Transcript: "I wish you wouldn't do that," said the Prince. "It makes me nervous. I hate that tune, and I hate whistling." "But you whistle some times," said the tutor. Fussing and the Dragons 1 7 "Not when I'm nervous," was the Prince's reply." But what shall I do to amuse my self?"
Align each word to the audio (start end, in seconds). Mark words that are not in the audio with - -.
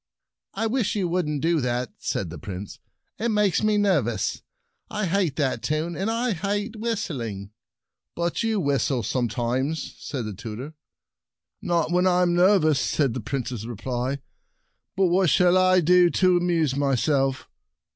"I 0.55 0.65
wish 0.65 0.95
you 0.95 1.07
wouldn't 1.07 1.43
do 1.43 1.61
that," 1.61 1.93
said 1.99 2.31
the 2.31 2.39
Prince. 2.39 2.79
"It 3.19 3.29
makes 3.29 3.61
me 3.61 3.77
nervous. 3.77 4.41
I 4.89 5.05
hate 5.05 5.35
that 5.35 5.61
tune, 5.61 5.95
and 5.95 6.09
I 6.09 6.33
hate 6.33 6.75
whistling." 6.75 7.51
"But 8.15 8.41
you 8.41 8.59
whistle 8.59 9.03
some 9.03 9.27
times," 9.27 9.93
said 9.99 10.25
the 10.25 10.33
tutor. 10.33 10.73
Fussing 11.63 11.67
and 11.69 11.69
the 11.69 11.69
Dragons 11.69 11.71
1 11.83 11.83
7 11.83 11.83
"Not 11.83 11.91
when 11.95 12.07
I'm 12.07 12.33
nervous," 12.33 12.97
was 12.97 13.11
the 13.11 13.21
Prince's 13.21 13.67
reply." 13.67 14.17
But 14.97 15.05
what 15.09 15.29
shall 15.29 15.55
I 15.55 15.81
do 15.81 16.09
to 16.09 16.35
amuse 16.35 16.75
my 16.75 16.95
self?" 16.95 17.47